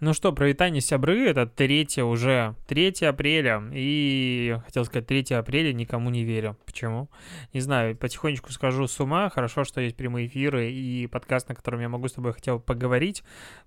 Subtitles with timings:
[0.00, 6.08] Ну что, провитание сябры, это 3 уже, 3 апреля, и, хотел сказать, 3 апреля никому
[6.08, 6.56] не верю.
[6.64, 7.10] Почему?
[7.52, 11.80] Не знаю, потихонечку скажу с ума, хорошо, что есть прямые эфиры и подкаст, на котором
[11.80, 13.22] я могу с тобой хотя бы поговорить,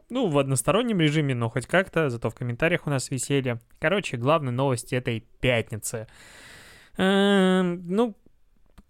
[0.10, 3.60] ну, в одностороннем режиме, но хоть как-то, зато в комментариях у нас веселье.
[3.78, 6.08] Короче, главные новости этой пятницы.
[6.98, 8.16] Эм, ну,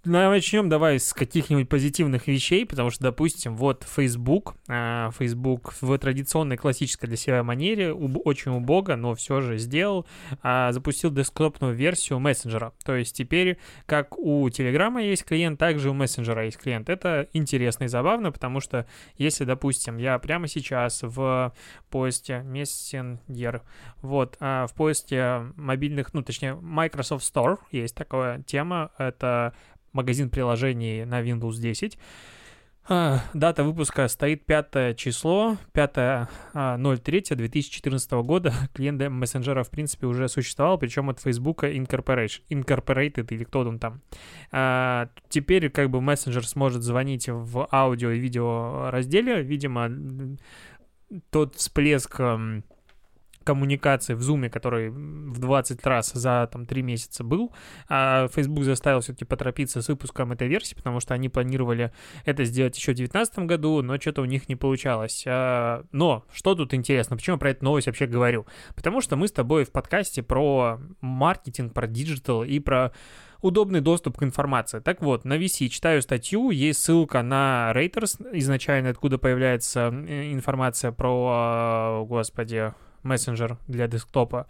[0.06, 6.58] Начнем давай с каких-нибудь позитивных вещей, потому что, допустим, вот Facebook, а, Facebook в традиционной
[6.58, 10.06] классической для себя манере, очень убого, но все же сделал,
[10.42, 12.74] а, запустил десктопную версию мессенджера.
[12.84, 16.90] То есть теперь, как у Телеграма есть клиент, также у мессенджера есть клиент.
[16.90, 18.86] Это интересно и забавно, потому что
[19.18, 21.54] если, допустим, я прямо сейчас в
[21.90, 23.62] поиске Messenger,
[24.02, 29.54] вот, а, в поиске мобильных, ну, точнее, Microsoft Store есть такая тема, это
[29.94, 31.98] магазин приложений на Windows 10.
[32.86, 38.54] А, дата выпуска стоит 5 число, 5.03.2014 а, года.
[38.74, 44.02] Клиент мессенджера, в принципе, уже существовал, причем от Facebook Incorporated или кто там там.
[44.52, 49.44] А, теперь как бы мессенджер сможет звонить в аудио и видео разделе.
[49.44, 49.90] Видимо,
[51.30, 52.20] тот всплеск
[53.44, 57.54] коммуникации в Zoom, который в 20 раз за там 3 месяца был,
[57.90, 61.92] а Facebook заставил все-таки поторопиться с выпуском этой версии, потому что они планировали
[62.26, 65.24] это сделать еще в 2019 году, но что-то у них не получалось.
[65.28, 68.46] А, но что тут интересно, почему я про эту новость вообще говорю?
[68.76, 72.92] Потому что мы с тобой в подкасте про маркетинг, про digital и про
[73.44, 74.80] удобный доступ к информации.
[74.80, 80.92] Так вот, на VC читаю статью, есть ссылка на Reuters, изначально откуда появляется э, информация
[80.92, 82.74] про, а, господи,
[83.04, 84.48] мессенджер для десктопа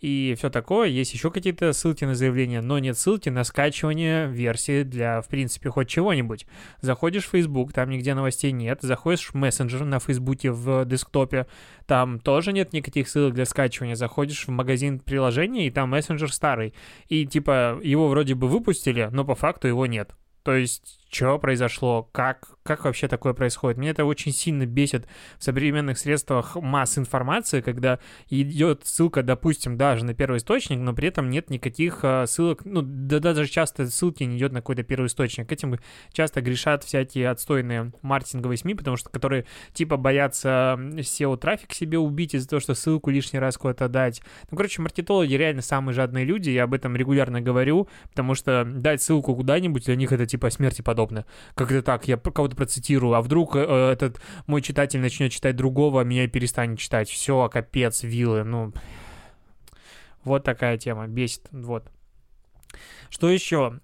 [0.00, 0.88] и все такое.
[0.88, 5.70] Есть еще какие-то ссылки на заявление, но нет ссылки на скачивание версии для, в принципе,
[5.70, 6.46] хоть чего-нибудь.
[6.80, 8.80] Заходишь в Facebook, там нигде новостей нет.
[8.82, 11.46] Заходишь в мессенджер на Фейсбуке в десктопе,
[11.86, 13.94] там тоже нет никаких ссылок для скачивания.
[13.94, 16.74] Заходишь в магазин приложений, и там мессенджер старый.
[17.08, 20.14] И типа его вроде бы выпустили, но по факту его нет.
[20.42, 23.78] То есть что произошло, как, как вообще такое происходит.
[23.78, 25.06] Меня это очень сильно бесит
[25.38, 31.08] в современных средствах масс информации, когда идет ссылка, допустим, даже на первый источник, но при
[31.08, 35.06] этом нет никаких а, ссылок, ну, да даже часто ссылки не идет на какой-то первый
[35.06, 35.50] источник.
[35.50, 35.78] Этим
[36.12, 42.48] часто грешат всякие отстойные маркетинговые СМИ, потому что которые типа боятся SEO-трафик себе убить из-за
[42.48, 44.20] того, что ссылку лишний раз куда-то дать.
[44.50, 49.00] Ну, короче, маркетологи реально самые жадные люди, я об этом регулярно говорю, потому что дать
[49.00, 51.26] ссылку куда-нибудь для них это типа смерти подобно подобное.
[51.54, 56.00] Как это так, я кого-то процитирую, а вдруг э, этот мой читатель начнет читать другого,
[56.00, 57.08] а меня и перестанет читать.
[57.08, 58.72] Все, капец, вилы, ну...
[60.24, 61.84] Вот такая тема, бесит, вот.
[63.10, 63.78] Что еще?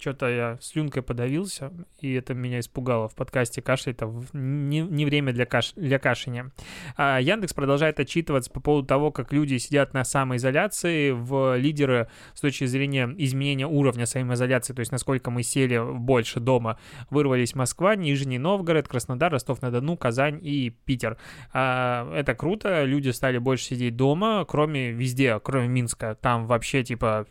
[0.00, 3.08] Что-то я слюнкой подавился, и это меня испугало.
[3.08, 6.50] В подкасте кашля это не, не время для, каш, для кашляния.
[6.96, 12.40] А Яндекс продолжает отчитываться по поводу того, как люди сидят на самоизоляции в лидеры с
[12.40, 16.78] точки зрения изменения уровня самоизоляции, то есть насколько мы сели больше дома.
[17.10, 21.18] Вырвались Москва, Нижний Новгород, Краснодар, Ростов-на-Дону, Казань и Питер.
[21.52, 26.14] А, это круто, люди стали больше сидеть дома, кроме везде, кроме Минска.
[26.14, 27.26] Там вообще типа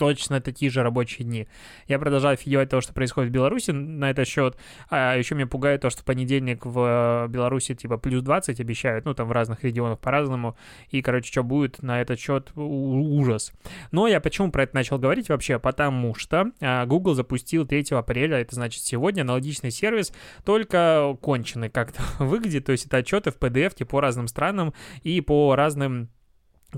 [0.00, 1.46] точно такие же рабочие дни.
[1.86, 4.56] Я продолжаю офигевать того, что происходит в Беларуси на этот счет.
[4.88, 9.28] А еще меня пугает то, что понедельник в Беларуси типа плюс 20 обещают, ну там
[9.28, 10.56] в разных регионах по-разному.
[10.88, 13.52] И, короче, что будет на этот счет ужас.
[13.92, 15.58] Но я почему про это начал говорить вообще?
[15.58, 20.14] Потому что а, Google запустил 3 апреля, это значит сегодня, аналогичный сервис,
[20.46, 22.64] только конченый как-то выглядит.
[22.64, 24.72] То есть это отчеты в PDF по разным странам
[25.02, 26.08] и по разным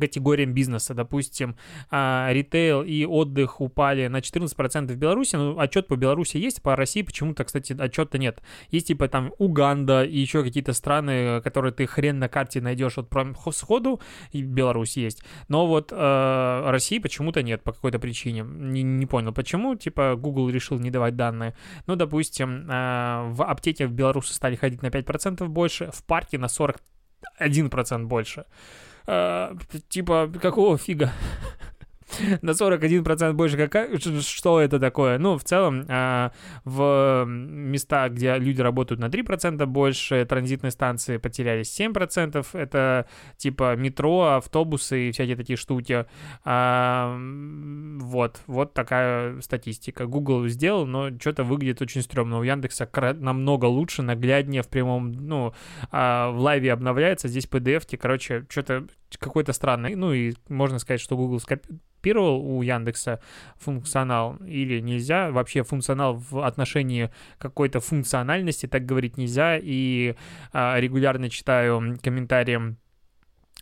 [0.01, 0.95] категориям бизнеса.
[0.95, 1.57] Допустим,
[1.91, 5.37] а, ритейл и отдых упали на 14% в Беларуси.
[5.37, 8.43] Ну, отчет по Беларуси есть, по России почему-то, кстати, отчета нет.
[8.71, 13.09] Есть типа там Уганда и еще какие-то страны, которые ты хрен на карте найдешь вот
[13.09, 14.01] прям сходу,
[14.33, 15.23] и Беларусь есть.
[15.49, 18.43] Но вот э, России почему-то нет по какой-то причине.
[18.43, 19.75] Не, не понял, почему.
[19.77, 21.55] Типа Google решил не давать данные.
[21.87, 26.47] Ну, допустим, э, в аптеке в Беларуси стали ходить на 5% больше, в парке на
[26.47, 28.45] 41% больше.
[29.07, 29.55] Э,
[29.89, 31.13] типа, какого фига?
[32.43, 33.57] на 41% больше.
[33.57, 35.19] Какая, что это такое?
[35.19, 36.33] Ну, в целом, а,
[36.65, 42.47] в места, где люди работают на 3% больше, транзитные станции потерялись 7%.
[42.55, 43.07] Это
[43.37, 46.07] типа метро, автобусы и всякие такие штуки.
[46.45, 47.17] А,
[48.01, 50.07] вот, вот такая статистика.
[50.07, 52.39] Google сделал, но что-то выглядит очень стрёмно.
[52.39, 52.89] У Яндекса
[53.19, 55.55] намного лучше, нагляднее в прямом, ну,
[55.91, 58.87] а, в лайве обновляется, здесь PDF-ки, короче, что-то
[59.19, 59.95] какой-то странный.
[59.95, 63.21] Ну и можно сказать, что Google скопировал у Яндекса
[63.59, 65.31] функционал или нельзя.
[65.31, 69.59] Вообще функционал в отношении какой-то функциональности так говорить нельзя.
[69.61, 70.15] И
[70.53, 72.77] а, регулярно читаю комментарии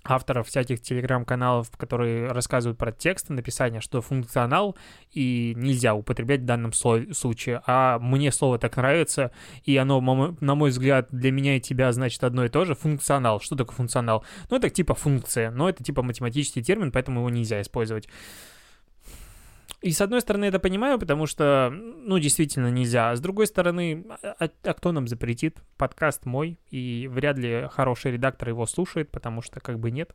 [0.02, 4.76] авторов всяких телеграм-каналов, которые рассказывают про тексты написания, что функционал
[5.12, 7.62] и нельзя употреблять в данном случае.
[7.66, 9.30] А мне слово так нравится,
[9.64, 10.00] и оно,
[10.40, 12.74] на мой взгляд, для меня и тебя значит одно и то же.
[12.74, 13.40] Функционал.
[13.40, 14.24] Что такое функционал?
[14.48, 18.08] Ну, это типа функция, но это типа математический термин, поэтому его нельзя использовать.
[19.82, 23.10] И с одной стороны это понимаю, потому что, ну, действительно нельзя.
[23.10, 25.58] А с другой стороны, а, а кто нам запретит?
[25.78, 30.14] Подкаст мой, и вряд ли хороший редактор его слушает, потому что как бы нет.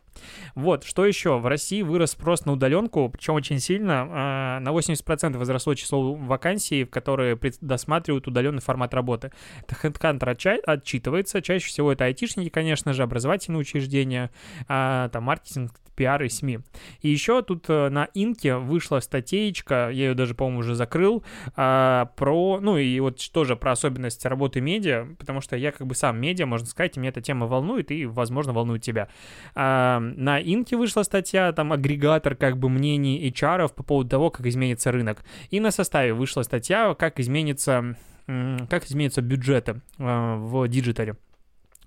[0.53, 1.39] Вот, что еще?
[1.39, 4.07] В России вырос спрос на удаленку, причем очень сильно.
[4.09, 9.31] А, на 80% возросло число вакансий, в которые досматривают удаленный формат работы.
[9.67, 11.41] Это HeadHunter отчитывается.
[11.41, 14.29] Чаще всего это айтишники, конечно же, образовательные учреждения,
[14.67, 16.59] а, там маркетинг, пиар и СМИ.
[17.01, 21.23] И еще тут э, на Инке вышла статейка, я ее даже, по-моему, уже закрыл,
[21.55, 25.95] а, про, ну и вот тоже про особенности работы медиа, потому что я как бы
[25.95, 29.09] сам медиа, можно сказать, и меня эта тема волнует и, возможно, волнует тебя.
[29.53, 34.45] А, на Инке вышла статья, там агрегатор как бы мнений HR по поводу того, как
[34.45, 35.23] изменится рынок.
[35.49, 37.95] И на Sostav'е вышла статья, как изменится
[38.27, 41.15] как изменятся бюджеты э, в digital е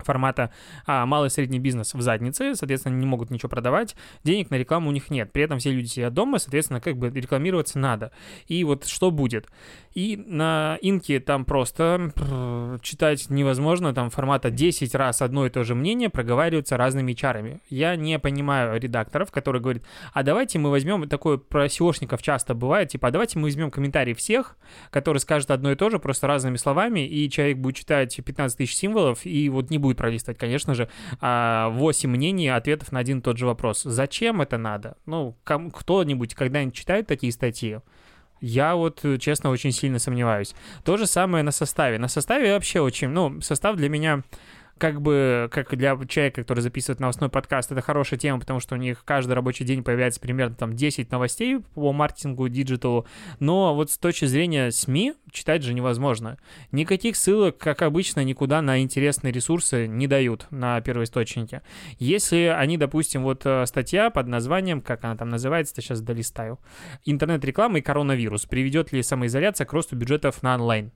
[0.00, 0.50] формата
[0.86, 4.88] а, малый и средний бизнес в заднице, соответственно, не могут ничего продавать, денег на рекламу
[4.88, 5.32] у них нет.
[5.32, 8.12] При этом все люди сидят дома, соответственно, как бы рекламироваться надо.
[8.46, 9.48] И вот что будет?
[9.94, 12.12] И на инке там просто
[12.82, 17.60] читать невозможно, там формата 10 раз одно и то же мнение проговариваются разными чарами.
[17.68, 22.90] Я не понимаю редакторов, которые говорят, а давайте мы возьмем, такое про SEOшников часто бывает,
[22.90, 24.56] типа, а давайте мы возьмем комментарии всех,
[24.90, 28.76] которые скажут одно и то же, просто разными словами, и человек будет читать 15 тысяч
[28.76, 30.88] символов, и вот не будет пролистывать, конечно же,
[31.20, 31.70] 8 а,
[32.04, 33.82] мнений, ответов на один и тот же вопрос.
[33.82, 34.96] Зачем это надо?
[35.06, 37.78] Ну, кто-нибудь когда-нибудь читает такие статьи?
[38.40, 40.54] Я вот, честно, очень сильно сомневаюсь.
[40.84, 41.98] То же самое на Sostav'е.
[41.98, 44.22] На Sostav'е вообще очень, ну, Sostav для меня
[44.78, 48.78] как бы, как для человека, который записывает новостной подкаст, это хорошая тема, потому что у
[48.78, 53.06] них каждый рабочий день появляется примерно там 10 новостей по маркетингу, digital у,
[53.40, 56.38] но вот с точки зрения СМИ читать же невозможно.
[56.72, 61.62] Никаких ссылок, как обычно, никуда на интересные ресурсы не дают на первоисточнике.
[61.98, 66.58] Если они, допустим, вот э, статья под названием, как она там называется, сейчас долистаю,
[67.04, 70.92] интернет-реклама и коронавирус, приведет ли самоизоляция к росту бюджетов на онлайн?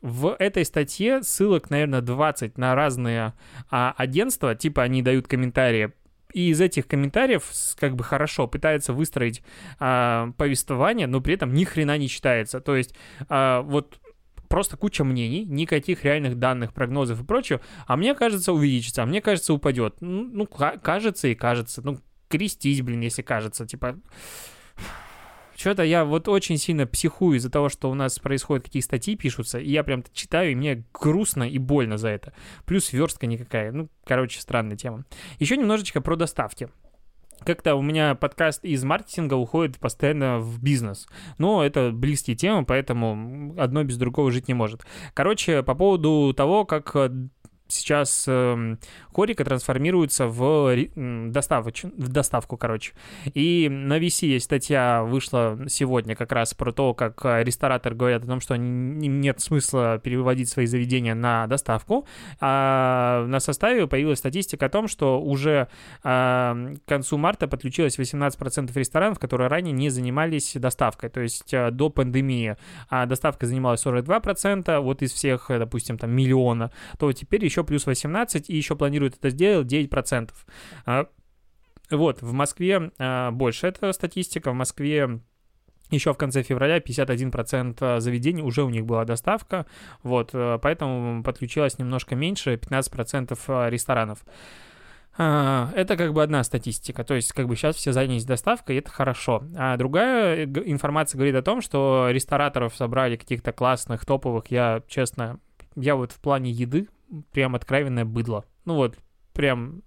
[0.00, 3.34] В этой статье ссылок, наверное, 20 на разные
[3.70, 5.92] а, агентства, типа они дают комментарии,
[6.32, 7.44] и из этих комментариев
[7.78, 9.42] как бы хорошо пытается выстроить
[9.78, 12.60] а, повествование, но при этом ни хрена не читается.
[12.60, 12.94] То есть
[13.28, 14.00] а, вот
[14.48, 19.20] просто куча мнений, никаких реальных данных, прогнозов и прочего, а мне кажется увеличится, а мне
[19.20, 19.96] кажется упадет.
[20.00, 21.82] Ну, ну кажется и кажется.
[21.82, 21.98] Ну,
[22.28, 23.66] крестись, блин, если кажется.
[23.66, 23.98] Типа,
[25.60, 29.58] что-то я вот очень сильно психую из-за того, что у нас происходят какие статьи пишутся,
[29.58, 32.32] и я прям читаю, и мне грустно и больно за это.
[32.64, 33.70] Плюс верстка никакая.
[33.70, 35.04] Ну, короче, странная тема.
[35.38, 36.70] Еще немножечко про доставки
[37.44, 41.06] как-то у меня подкаст из маркетинга уходит постоянно в бизнес.
[41.38, 44.84] Но это близкие темы, поэтому одно без другого жить не может.
[45.14, 46.94] Короче, по поводу того, как
[47.70, 48.76] сейчас э,
[49.14, 51.84] Хорика трансформируется в, доставоч...
[51.84, 52.92] в доставку, короче.
[53.34, 58.26] И на VC есть статья, вышла сегодня как раз про то, как рестораторы говорят о
[58.26, 62.06] том, что нет смысла переводить свои заведения на доставку.
[62.40, 65.68] А на составе появилась статистика о том, что уже
[66.02, 71.10] э, к концу марта подключилось 18% ресторанов, которые ранее не занимались доставкой.
[71.10, 72.56] То есть э, до пандемии
[72.88, 77.86] а доставка занималась 42%, вот из всех, допустим, там миллиона, то теперь еще еще плюс
[77.86, 80.30] 18, и еще планируют это сделать 9%.
[80.86, 81.06] А,
[81.90, 85.20] вот, в Москве а, больше эта статистика, в Москве
[85.90, 89.66] еще в конце февраля 51% заведений уже у них была доставка,
[90.04, 94.24] вот, э, поэтому подключилось немножко меньше, 15% э, ресторанов.
[95.18, 98.78] А, это как бы одна статистика, то есть как бы сейчас все занялись доставкой, и
[98.78, 99.42] это хорошо.
[99.56, 105.40] А другая информация говорит о том, что рестораторов собрали каких-то классных, топовых, я, честно,
[105.74, 106.88] я вот в плане еды
[107.32, 108.44] прям откровенное быдло.
[108.64, 108.98] Ну вот,
[109.32, 109.82] прям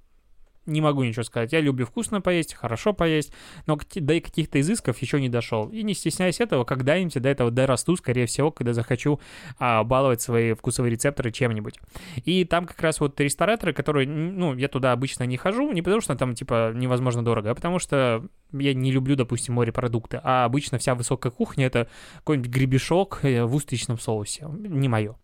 [0.66, 1.52] не могу ничего сказать.
[1.54, 3.34] Я люблю вкусно поесть, хорошо поесть,
[3.66, 5.70] но до каких-то изысков еще не дошел.
[5.70, 9.20] И не стесняясь этого, когда-нибудь до этого дорасту, скорее всего, когда захочу
[9.60, 11.80] а, баловать свои вкусовые рецепторы чем-нибудь.
[12.26, 16.02] И там как раз вот рестораторы, которые, ну, я туда обычно не хожу, не потому
[16.02, 20.78] что там, типа, невозможно дорого, а потому что я не люблю, допустим, морепродукты, а обычно
[20.78, 21.88] вся высокая кухня— это
[22.20, 24.48] какой-нибудь гребешок э, в устричном соусе.
[24.48, 25.16] Не мое.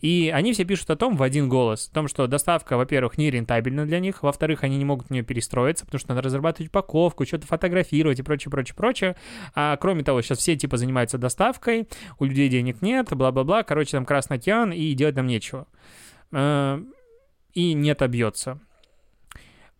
[0.00, 3.30] И они все пишут о том в один голос, о том, что доставка, во-первых, не
[3.30, 7.24] рентабельна для них, во-вторых, они не могут в нее перестроиться, потому что надо разрабатывать упаковку,
[7.24, 9.16] что-то фотографировать и прочее, прочее, прочее.
[9.54, 14.04] А кроме того, сейчас все типа занимаются доставкой, у людей денег нет, бла-бла-бла, короче, там
[14.04, 15.66] красный океан, и делать нам нечего.
[16.32, 16.82] Э,
[17.54, 18.60] и не отобьется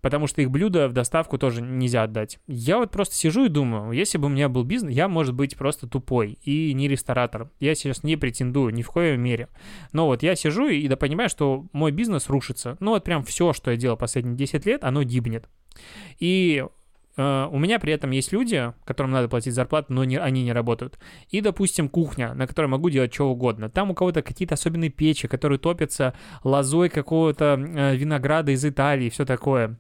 [0.02, 2.38] потому что их блюда в доставку тоже нельзя отдать.
[2.46, 5.56] Я вот просто сижу и думаю, если бы у меня был бизнес, я, может быть,
[5.56, 7.50] просто тупой и не ресторатор.
[7.60, 9.48] Я сейчас не претендую ни в коей мере.
[9.92, 12.76] Но вот я сижу и да понимаю, что мой бизнес рушится.
[12.80, 15.48] Ну вот прям все, что я делал последние 10 лет, оно гибнет.
[16.18, 16.64] И
[17.14, 20.52] Uh, у меня при этом есть люди, которым надо платить зарплату, но не, они не
[20.54, 20.98] работают.
[21.28, 23.68] И, допустим, кухня, на которой могу делать что угодно.
[23.68, 29.26] Там у кого-то какие-то особенные печи, которые топятся лозой какого-то uh, винограда из Италии все
[29.26, 29.76] такое.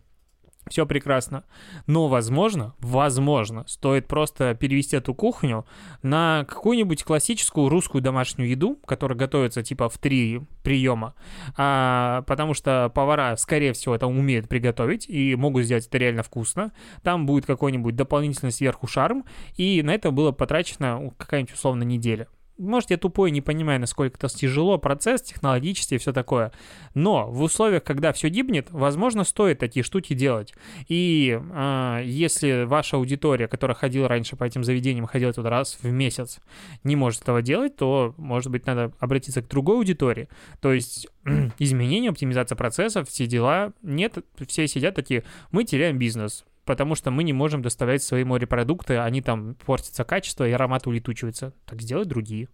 [0.68, 1.44] Все прекрасно.
[1.86, 5.66] Но, возможно, возможно, стоит просто перевести эту кухню
[6.02, 11.14] на какую-нибудь классическую русскую домашнюю еду, которая готовится типа в три приема,
[11.56, 16.72] а, потому что повара, скорее всего, это умеют приготовить и могут сделать это реально вкусно.
[17.02, 19.24] Там будет какой-нибудь дополнительный сверху шарм,
[19.56, 22.28] и на это было потрачено какая-нибудь условно неделя.
[22.62, 26.52] Может, я тупой, не понимаю, насколько это тяжело, процесс, технологический и все такое.
[26.94, 30.54] Но в условиях, когда все гибнет, возможно, стоит такие штуки делать.
[30.88, 35.90] И э, если ваша аудитория, которая ходила раньше по этим заведениям, ходила туда раз в
[35.90, 36.38] месяц,
[36.84, 40.28] не может этого делать, то, может быть, надо обратиться к другой аудитории.
[40.60, 41.08] То есть
[41.58, 43.72] изменения, оптимизация процессов, все дела.
[43.82, 48.96] Нет, все сидят такие, мы теряем бизнес потому что мы не можем доставлять свои морепродукты,
[48.96, 51.52] они там портятся качество, и аромат улетучивается.
[51.66, 52.48] Так сделай другие.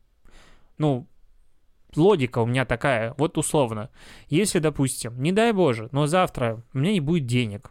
[0.77, 1.07] Ну,
[1.95, 3.91] логика у меня такая, вот условно.
[4.29, 7.71] Если, допустим, не дай боже, но завтра у меня не будет денег,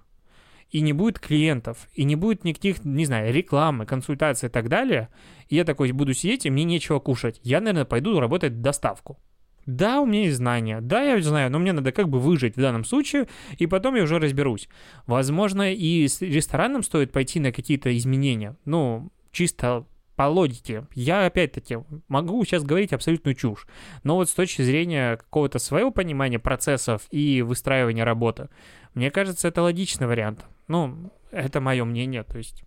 [0.70, 5.10] и не будет клиентов, и не будет никаких, не знаю, рекламы, консультаций и так далее,
[5.50, 9.20] и я такой буду сидеть, и мне нечего кушать, я, наверное, пойду работать доставку.
[9.68, 12.60] Да, у меня есть знания, да, я знаю, но мне надо как бы выжить в
[12.62, 14.70] данном случае, и потом я уже разберусь.
[15.08, 20.88] Возможно, и с рестораном стоит пойти на какие-то изменения, ну, чисто по логике.
[20.96, 23.68] Я, опять-таки, могу сейчас говорить абсолютную чушь,
[24.04, 28.48] но вот с точки зрения какого-то своего понимания процессов и выстраивания работы,
[28.94, 30.46] мне кажется, это логичный вариант.
[30.70, 32.64] Ну, это мое мнение, то есть,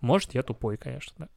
[0.00, 1.28] может, я тупой, конечно, да.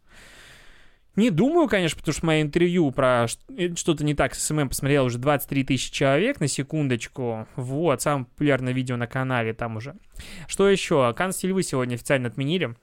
[1.15, 5.05] Не думаю, конечно, потому что мое интервью про э, что-то не так с SMM посмотрел
[5.05, 7.47] уже 23 тысячи человек на секундочку.
[7.55, 9.95] Вот, самое популярное видео на канале там уже.
[10.47, 11.13] Что еще?
[11.15, 12.75] Каннские львы сегодня официально отменили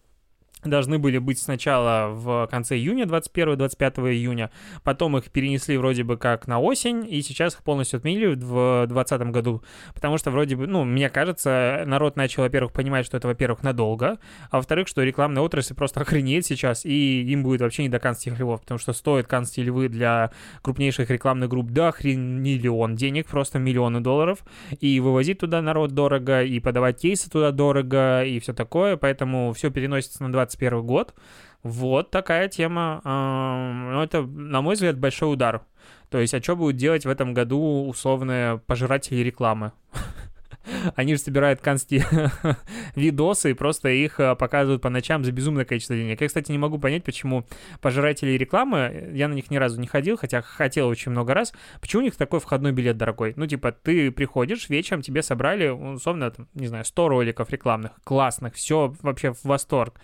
[0.65, 4.51] должны были быть сначала в конце июня, 21-25 июня,
[4.85, 9.21] потом их перенесли вроде бы как на осень, и сейчас их полностью отменили в 2020
[9.31, 9.63] году,
[9.95, 14.19] потому что вроде бы, ну, мне кажется, народ начал, во-первых, понимать, что это, во-первых, надолго,
[14.51, 18.39] а во-вторых, что рекламная отрасль просто охренеет сейчас, и им будет вообще не до канских
[18.39, 20.31] львов, потому что стоит канские львы для
[20.63, 24.45] крупнейших рекламных групп до хрен миллион денег, просто миллионы долларов,
[24.81, 29.71] и вывозить туда народ дорого, и подавать кейсы туда дорого, и все такое, поэтому все
[29.71, 31.15] переносится на 20 2021 год.
[31.63, 33.01] Вот такая тема.
[33.05, 35.63] Ну, это, на мой взгляд, большой удар.
[36.09, 39.73] То есть, а что будут делать в этом году условные пожиратели рекламы?
[40.97, 42.03] Они же собирают консти
[42.95, 46.21] видосы и просто их а, показывают по ночам за безумное количество денег.
[46.21, 47.47] Я, кстати, не могу понять, почему
[47.81, 52.03] пожиратели рекламы, я на них ни разу не ходил, хотя хотел очень много раз, почему
[52.03, 53.33] у них такой входной билет дорогой?
[53.37, 58.55] Ну, типа, ты приходишь, вечером тебе собрали, условно, там, не знаю, 100 роликов рекламных, классных,
[58.55, 60.01] все вообще в восторг.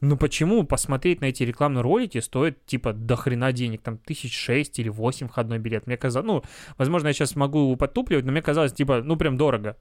[0.00, 4.78] Ну почему посмотреть на эти рекламные ролики стоит типа до хрена денег, там тысяч шесть
[4.78, 5.86] или восемь входной билет?
[5.86, 6.42] Мне казалось, ну,
[6.78, 9.76] возможно, я сейчас могу подтупливать, но мне казалось, типа, ну прям дорого.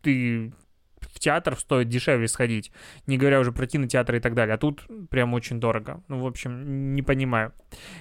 [0.00, 0.52] Ты
[1.00, 2.72] в театр стоит дешевле сходить,
[3.06, 6.02] не говоря уже про кинотеатр и так далее, а тут прям очень дорого.
[6.08, 7.52] Ну, в общем, не понимаю.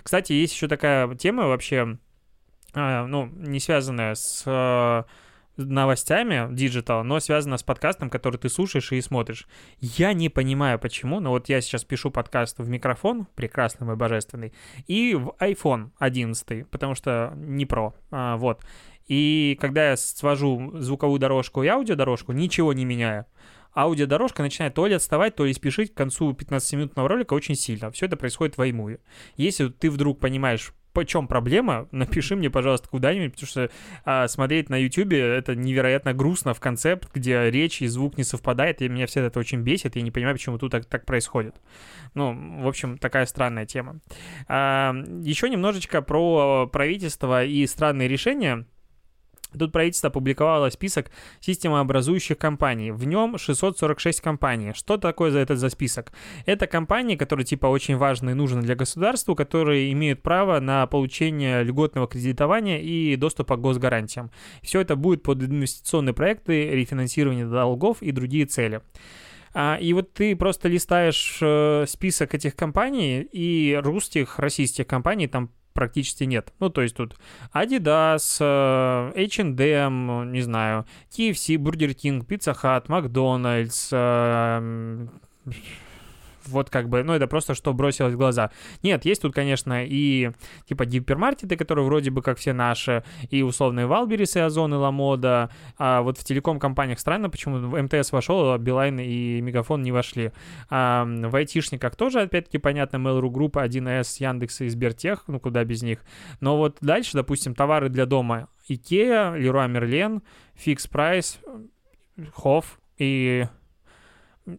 [0.03, 1.97] Кстати, есть еще такая тема вообще,
[2.73, 5.05] а, ну, не связанная с
[5.57, 9.47] новостями digital, но связано с подкастом, который ты слушаешь и смотришь.
[9.79, 14.53] Я не понимаю, почему, но вот я сейчас пишу подкаст в микрофон, прекрасный мой божественный,
[14.87, 18.63] и в iPhone 11, потому что не Pro, а, вот.
[19.07, 23.25] И когда я свожу звуковую дорожку и аудиодорожку, ничего не меняю
[23.77, 27.91] аудиодорожка начинает то ли отставать, то ли спешить к концу 15-минутного ролика очень сильно.
[27.91, 28.99] Все это происходит в iMovie.
[29.35, 33.69] Если ты вдруг понимаешь, по чем проблема, напиши мне, пожалуйста, куда-нибудь, потому что
[34.03, 38.81] а, смотреть на YouTube это невероятно грустно в концепт, где речь и звук не совпадает,
[38.81, 41.55] и меня все это очень бесит, я не понимаю, почему тут так, так происходит.
[42.15, 43.99] Ну, в общем, такая странная тема.
[44.47, 48.65] А, еще немножечко про правительство и странные решения.
[49.57, 52.91] Тут правительство опубликовало список системообразующих компаний.
[52.91, 54.73] В нем 646 компаний.
[54.73, 56.11] Что такое за этот за список?
[56.45, 61.63] Это компании, которые типа очень важны и нужны для государства, которые имеют право на получение
[61.63, 64.31] льготного кредитования и доступа к госгарантиям.
[64.61, 68.81] Все это будет под инвестиционные проекты, рефинансирование долгов и другие цели.
[69.53, 75.49] А, и вот ты просто листаешь э, список этих компаний, и русских, российских компаний там
[75.77, 76.51] практически нет.
[76.59, 77.15] Ну, то есть тут
[77.53, 85.07] Adidas, э, H&M, не знаю, KFC, Burger King, Pizza Hut, McDonald's, э,
[86.47, 88.51] вот как бы, ну, это просто что бросилось в глаза.
[88.83, 90.31] Нет, есть тут, конечно, и
[90.65, 95.49] типа гипермаркеты, которые вроде бы как все наши, и условные Валберис, и Озон, и Ламода,
[95.77, 100.31] а вот в телеком-компаниях странно, почему в МТС вошел, а Билайн и Мегафон не вошли.
[100.69, 105.83] А в айтишниках тоже, опять-таки, понятно, Mail.ru Group, 1С, Яндекс и Сбертех, ну, куда без
[105.83, 105.99] них.
[106.39, 108.47] Но вот дальше, допустим, товары для дома.
[108.67, 110.21] IKEA, Leroy Merlin,
[110.55, 111.39] Fix Price,
[112.33, 113.45] Hoff и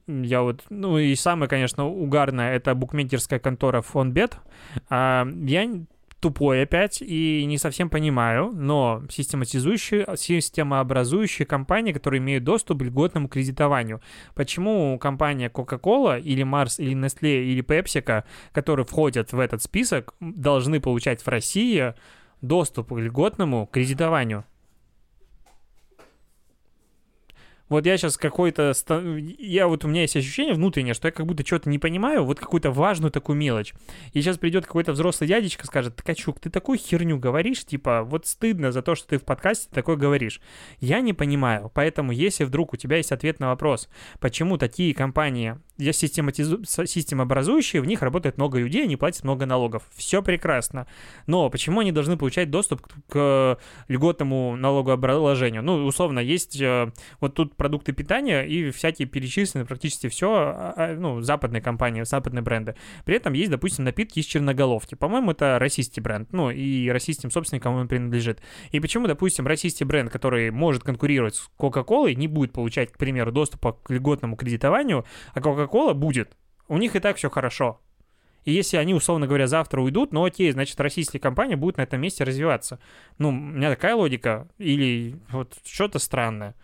[0.06, 4.38] я вот, ну и самое, конечно, угарное, это букмекерская контора Фонбет.
[4.88, 5.66] А, я
[6.20, 13.28] тупой опять и не совсем понимаю, но систематизующие, системообразующие компании, которые имеют доступ к льготному
[13.28, 14.00] кредитованию.
[14.34, 20.80] Почему компания Coca-Cola или Mars или Nestle или PepsiCo, которые входят в этот список, должны
[20.80, 21.94] получать в России
[22.40, 24.44] доступ к льготному кредитованию?
[27.68, 28.72] Вот я сейчас какой-то...
[29.38, 32.38] Я вот у меня есть ощущение внутреннее, что я как будто что-то не понимаю, вот
[32.38, 33.74] какую-то важную такую мелочь.
[34.12, 38.72] И сейчас придет какой-то взрослый дядечка, скажет, Ткачук, ты такую херню говоришь, типа, вот стыдно
[38.72, 40.40] за то, что ты в подкасте такое говоришь.
[40.80, 43.88] Я не понимаю, поэтому если вдруг у тебя есть ответ на вопрос,
[44.20, 46.64] почему такие компании, систематизу...
[46.64, 49.84] системообразующие, в них работает много людей, они платят много налогов.
[49.94, 50.86] Все прекрасно.
[51.26, 53.58] Но почему они должны получать доступ к
[53.88, 55.62] льготному налогообложению?
[55.62, 56.60] Ну, условно, есть...
[56.60, 62.04] Э, вот тут продукты питания и всякие перечислены практически все, а, а, ну, западные компании,
[62.04, 62.76] западные бренды.
[63.04, 64.94] При этом есть, допустим, напитки из Черноголовки.
[64.94, 68.40] По-моему, это российский бренд, ну, и российским собственникам он принадлежит.
[68.70, 73.32] И почему, допустим, российский бренд, который может конкурировать с Coca-Cola, не будет получать, к примеру,
[73.32, 76.36] доступа к льготному кредитованию, а Coca-Cola будет?
[76.68, 77.80] У них и так все хорошо.
[78.44, 82.00] И если они, условно говоря, завтра уйдут, ну окей, значит, российская компания будет на этом
[82.00, 82.78] месте развиваться.
[83.18, 84.48] Ну, у меня такая логика.
[84.56, 86.54] Или вот что-то странное.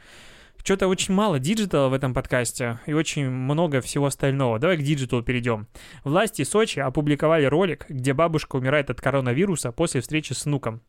[0.64, 4.58] Что-то очень мало digital а в этом подкасте и очень много всего остального.
[4.58, 5.68] Давай к digital у перейдем.
[6.04, 10.80] Власти Сочи опубликовали ролик, где бабушка умирает от коронавируса после встречи с внуком.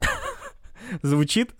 [1.02, 1.52] Звучит?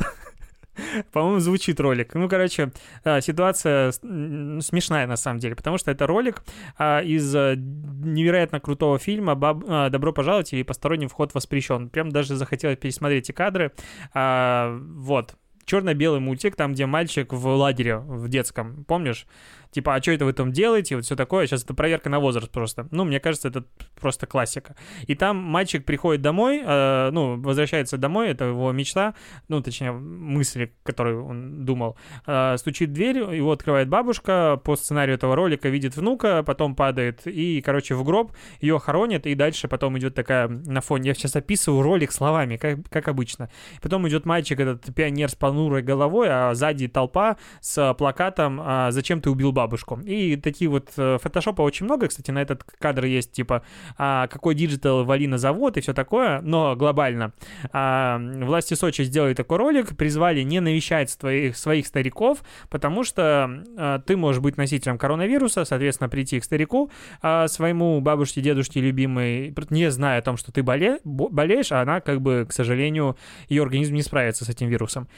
[1.13, 2.15] По-моему, звучит ролик.
[2.15, 2.73] Ну, короче,
[3.05, 6.45] ситуация смешная на самом деле, потому что это ролик
[6.79, 11.91] а, из э, невероятно крутого фильма а, «Добро пожаловать» или «Посторонний вход воспрещен».
[11.91, 13.73] Прям даже захотелось пересмотреть эти кадры.
[14.15, 19.27] А, вот, черно-белый мультик, там, где мальчик в лагере в детском, помнишь?
[19.73, 22.51] типа, а что это вы там делаете, вот все такое, сейчас это проверка на возраст
[22.51, 22.87] просто.
[22.91, 23.65] Ну, мне кажется, это
[23.99, 24.77] просто классика.
[25.07, 29.15] И там мальчик приходит домой, э, ну, возвращается домой, это его мечта,
[29.49, 31.97] ну, точнее, мысли, которые он думал.
[32.27, 37.27] Э, стучит в дверь, его открывает бабушка, по сценарию этого ролика видит внука, потом падает
[37.27, 41.35] и, короче, в гроб, ее хоронят, и дальше потом идет такая на фоне, я сейчас
[41.35, 43.51] описываю ролик словами, как, как обычно.
[43.81, 49.21] Потом идет мальчик, этот пионер с понурой головой, а сзади толпа с плакатом а, «Зачем
[49.21, 53.33] ты убил бабушку?» И такие вот э, фотошопа очень много, кстати, на этот кадр есть,
[53.33, 53.63] типа,
[53.99, 57.33] а, какой digital вали завод и все такое, но глобально.
[57.71, 62.39] А, власти Сочи сделали такой ролик, призвали не навещать своих, своих стариков,
[62.71, 68.81] потому что а, ты можешь быть носителем коронавируса, соответственно, прийти к старику, своему бабушке, дедушке
[68.81, 73.17] любимой, не зная о том, что ты боле, болеешь, а она, как бы, к сожалению,
[73.49, 75.09] ее организм не справится с этим вирусом.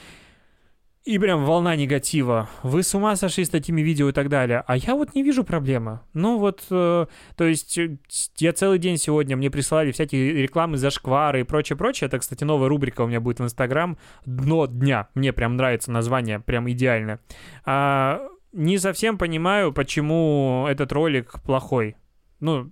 [1.04, 2.48] И прям волна негатива.
[2.62, 4.64] Вы с ума сошли с такими видео и так далее.
[4.66, 6.00] А я вот не вижу проблемы.
[6.14, 7.98] Ну вот, э, то есть э,
[8.38, 12.06] я целый день сегодня мне присылали всякие рекламы за шквары и прочее-прочее.
[12.06, 13.98] Это, кстати, новая рубрика у меня будет в Инстаграм.
[14.24, 15.08] Дно дня.
[15.14, 17.20] Мне прям нравится название, прям идеально.
[17.66, 21.96] А, не совсем понимаю, почему этот ролик плохой.
[22.40, 22.70] Ну,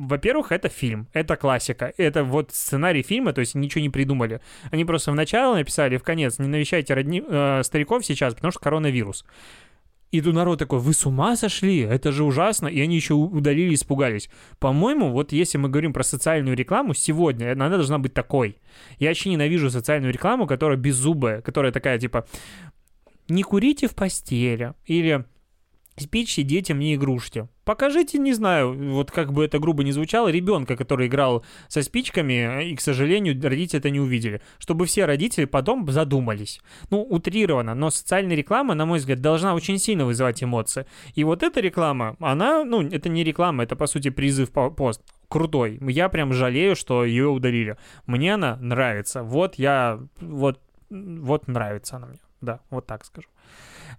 [0.00, 4.40] во-первых, это фильм, это классика, это вот сценарий фильма, то есть ничего не придумали.
[4.70, 8.60] Они просто в начало написали, в конец, не навещайте родни, э, стариков сейчас, потому что
[8.60, 9.26] коронавирус.
[10.10, 11.80] И тут народ такой, вы с ума сошли?
[11.80, 12.66] Это же ужасно.
[12.66, 14.28] И они еще удалили, испугались.
[14.58, 18.58] По-моему, вот если мы говорим про социальную рекламу, сегодня она должна быть такой.
[18.98, 22.26] Я вообще ненавижу социальную рекламу, которая беззубая, которая такая типа
[23.28, 25.24] «не курите в постели» или
[26.00, 27.48] спички детям не игрушки.
[27.64, 32.70] Покажите, не знаю, вот как бы это грубо не звучало, ребенка, который играл со спичками,
[32.70, 34.40] и, к сожалению, родители это не увидели.
[34.58, 36.60] Чтобы все родители потом задумались.
[36.90, 40.86] Ну, утрировано, но социальная реклама, на мой взгляд, должна очень сильно вызывать эмоции.
[41.14, 45.02] И вот эта реклама, она, ну, это не реклама, это, по сути, призыв по пост
[45.28, 45.78] крутой.
[45.80, 47.76] Я прям жалею, что ее удалили.
[48.06, 49.22] Мне она нравится.
[49.22, 50.60] Вот я, вот,
[50.90, 52.18] вот нравится она мне.
[52.40, 53.28] Да, вот так скажу.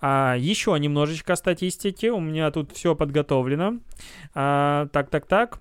[0.01, 2.07] А, еще немножечко статистики.
[2.07, 3.79] У меня тут все подготовлено.
[4.33, 5.59] А, так, так, так.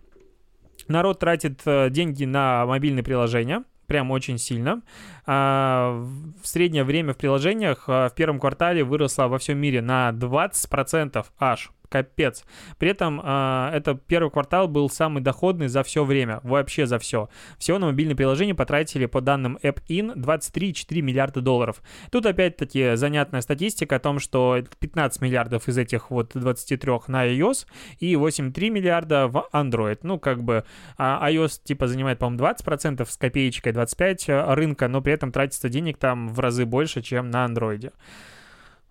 [0.89, 4.83] Народ тратит э, деньги на мобильные приложения прям очень сильно.
[5.27, 6.01] А,
[6.41, 11.27] в среднее время в приложениях а, в первом квартале выросло во всем мире на 20%
[11.41, 12.45] аж капец.
[12.79, 17.29] При этом э, это первый квартал был самый доходный за все время, вообще за все.
[17.59, 21.83] Всего на мобильное приложение потратили, по данным AppIn, 23,4 миллиарда долларов.
[22.11, 27.67] Тут опять-таки занятная статистика о том, что 15 миллиардов из этих вот 23 на iOS
[27.99, 29.99] и 8,3 миллиарда в Android.
[30.03, 30.65] Ну, как бы
[30.97, 35.99] э, iOS типа занимает, по-моему, 20% с копеечкой, 25% рынка, но при этом тратится денег
[35.99, 37.93] там в разы больше, чем на Android.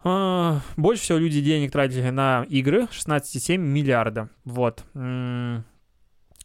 [0.04, 4.30] А, больше всего люди денег тратили на игры, 16,7 миллиарда.
[4.46, 4.86] Вот.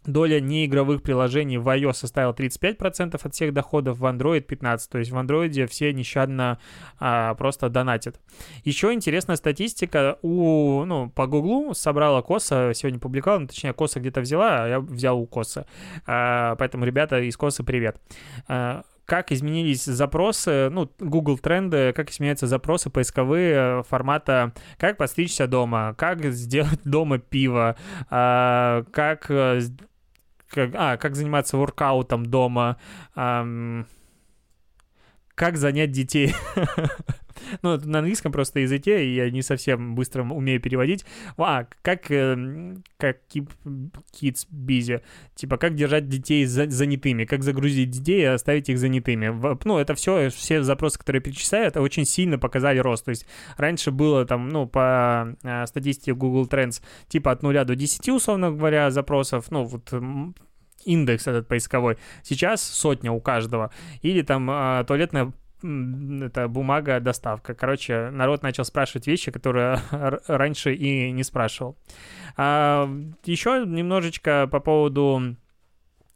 [0.06, 4.78] Доля неигровых приложений в iOS составила 35% от всех доходов, в Android 15%.
[4.90, 6.58] То есть в Android все нещадно
[6.98, 8.20] а, просто донатят.
[8.64, 10.18] Еще интересная статистика.
[10.20, 14.80] У, ну, по Гуглу собрала Коса, сегодня публиковала, ну, точнее, Коса где-то взяла, а я
[14.80, 15.64] взял у Коса.
[16.06, 17.98] А, поэтому, ребята из Косы, привет.
[18.46, 25.94] А, как изменились запросы, ну, Google тренды, как изменяются запросы поисковые формата «как подстричься дома»,
[25.98, 27.76] «как сделать дома пиво»,
[28.10, 29.60] а, «как, э,
[30.48, 32.78] как, а, как заниматься воркаутом дома»,
[33.14, 33.86] «как
[35.56, 36.34] занять детей».
[37.62, 41.04] Ну, на английском просто языке, и я не совсем быстро умею переводить.
[41.36, 43.48] А, как, э, как keep
[44.12, 45.02] kids busy.
[45.34, 49.32] Типа, как держать детей за, занятыми, как загрузить детей и оставить их занятыми.
[49.64, 53.04] Ну, это все, все запросы, которые перечисляю, это очень сильно показали рост.
[53.04, 57.74] То есть раньше было там, ну, по э, статистике Google Trends, типа от 0 до
[57.74, 59.92] 10, условно говоря, запросов, ну, вот
[60.84, 61.98] индекс этот поисковой.
[62.22, 63.70] Сейчас сотня у каждого.
[64.02, 65.32] Или там э, туалетная
[65.64, 67.54] это бумага, доставка.
[67.54, 69.78] Короче, народ начал спрашивать вещи, которые
[70.26, 71.76] раньше и не спрашивал.
[72.36, 72.88] А,
[73.24, 75.36] еще немножечко по поводу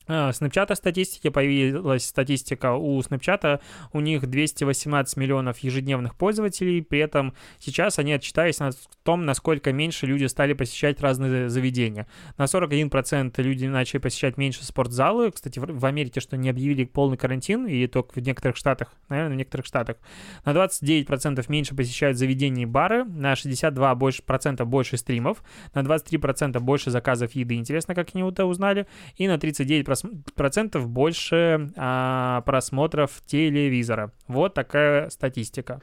[0.08, 3.60] Snapchat статистики, появилась статистика у Snapchat,
[3.92, 8.70] у них 218 миллионов ежедневных пользователей, при этом сейчас они отчитались на
[9.04, 12.06] том, насколько меньше люди стали посещать разные заведения.
[12.36, 17.66] На 41% люди начали посещать меньше спортзалы, кстати, в Америке, что не объявили полный карантин,
[17.66, 19.96] и только в некоторых штатах, наверное, в некоторых штатах.
[20.44, 25.42] На 29% меньше посещают заведения и бары, на 62% больше, процентов больше стримов,
[25.74, 29.97] на 23% больше заказов еды, интересно, как они это узнали, и на 39%
[30.34, 34.12] процентов больше а, просмотров телевизора.
[34.26, 35.80] Вот такая статистика.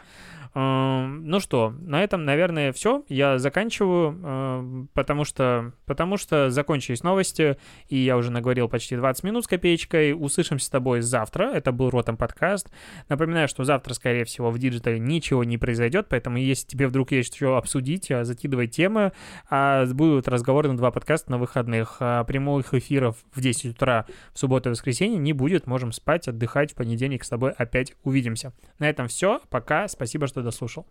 [0.57, 3.03] Ну что, на этом, наверное, все.
[3.09, 7.57] Я заканчиваю, потому что, потому что закончились новости,
[7.89, 10.13] и я уже наговорил почти 20 минут с копеечкой.
[10.13, 11.51] Услышимся с тобой завтра.
[11.53, 12.71] Это был Ротом подкаст.
[13.09, 17.11] Напоминаю, что завтра, скорее всего, в digital е ничего не произойдет, поэтому если тебе вдруг
[17.11, 19.11] есть что обсудить, а, закидывай темы.
[19.49, 21.97] А будут разговоры на два подкаста на выходных.
[21.99, 25.67] А прямых эфиров в 10 утра в субботу и воскресенье не будет.
[25.67, 26.71] Можем спать, отдыхать.
[26.71, 28.53] В понедельник с тобой опять увидимся.
[28.79, 29.41] На этом все.
[29.49, 29.89] Пока.
[29.89, 30.85] Спасибо, что det står.